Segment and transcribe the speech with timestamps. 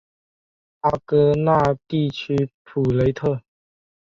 [0.79, 3.39] 阿戈讷地区普雷特。